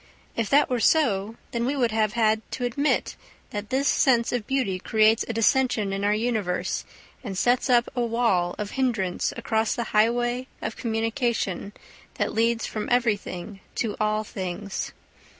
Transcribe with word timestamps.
If 0.35 0.49
that 0.49 0.67
were 0.67 0.79
so, 0.79 1.35
then 1.51 1.63
we 1.63 1.75
would 1.75 1.91
have 1.91 2.13
had 2.13 2.41
to 2.53 2.65
admit 2.65 3.15
that 3.51 3.69
this 3.69 3.87
sense 3.87 4.31
of 4.31 4.47
beauty 4.47 4.79
creates 4.79 5.23
a 5.27 5.33
dissension 5.33 5.93
in 5.93 6.03
our 6.03 6.11
universe 6.15 6.85
and 7.23 7.37
sets 7.37 7.69
up 7.69 7.87
a 7.95 8.01
wall 8.01 8.55
of 8.57 8.71
hindrance 8.71 9.31
across 9.37 9.75
the 9.75 9.83
highway 9.93 10.47
of 10.59 10.75
communication 10.75 11.71
that 12.15 12.33
leads 12.33 12.65
from 12.65 12.89
everything 12.89 13.59
to 13.75 13.95
all 13.99 14.23
things. 14.23 14.91